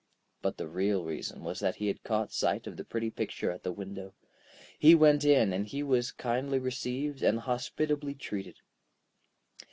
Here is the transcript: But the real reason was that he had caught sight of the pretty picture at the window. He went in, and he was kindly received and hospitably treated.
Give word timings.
But 0.41 0.57
the 0.57 0.67
real 0.67 1.03
reason 1.03 1.43
was 1.43 1.59
that 1.59 1.75
he 1.75 1.85
had 1.85 2.03
caught 2.03 2.31
sight 2.33 2.65
of 2.65 2.75
the 2.75 2.83
pretty 2.83 3.11
picture 3.11 3.51
at 3.51 3.61
the 3.61 3.71
window. 3.71 4.15
He 4.79 4.95
went 4.95 5.23
in, 5.23 5.53
and 5.53 5.67
he 5.67 5.83
was 5.83 6.11
kindly 6.11 6.57
received 6.57 7.21
and 7.21 7.41
hospitably 7.41 8.15
treated. 8.15 8.55